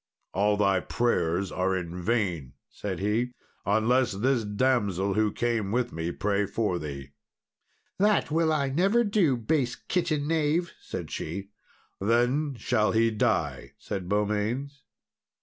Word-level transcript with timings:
"All 0.33 0.57
thy 0.57 0.79
prayers 0.79 1.51
are 1.51 1.79
vain," 1.79 2.53
said 2.71 2.97
he, 2.97 3.33
"unless 3.67 4.13
this 4.13 4.43
damsel 4.43 5.13
who 5.13 5.31
came 5.31 5.71
with 5.71 5.93
me 5.93 6.11
pray 6.11 6.47
for 6.47 6.79
thee." 6.79 7.11
"That 7.99 8.31
will 8.31 8.51
I 8.51 8.69
never 8.69 9.03
do, 9.03 9.37
base 9.37 9.75
kitchen 9.75 10.27
knave," 10.27 10.71
said 10.81 11.11
she. 11.11 11.49
"Then 11.99 12.55
shall 12.57 12.93
he 12.93 13.11
die," 13.11 13.73
said 13.77 14.09
Beaumains. 14.09 14.81